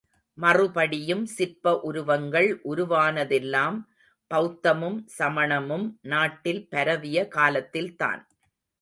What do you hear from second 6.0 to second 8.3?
நாட்டில் பரவிய காலத்தில்தான்.